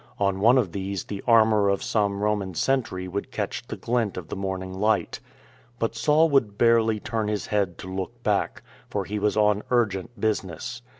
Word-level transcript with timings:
On 0.19 0.39
one 0.39 0.57
of 0.57 0.71
these 0.71 1.03
the 1.03 1.23
armour 1.27 1.69
of 1.69 1.83
some 1.83 2.21
Roman 2.23 2.55
sentry 2.55 3.07
would 3.07 3.29
catch 3.29 3.67
the 3.67 3.75
glint 3.77 4.17
of 4.17 4.29
the 4.29 4.35
morning 4.35 4.73
light. 4.73 5.19
But 5.77 5.95
Saul 5.95 6.27
would 6.31 6.57
barely 6.57 6.99
turn 6.99 7.27
his 7.27 7.45
head 7.45 7.77
to 7.77 7.87
look 7.87 8.23
back, 8.23 8.63
for 8.89 9.05
he 9.05 9.19
was 9.19 9.37
on 9.37 9.61
urgent 9.69 10.19
business. 10.19 10.81